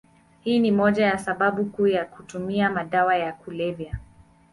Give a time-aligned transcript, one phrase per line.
[0.41, 3.99] Hii ni moja ya sababu kuu ya kutumia madawa ya kulevya.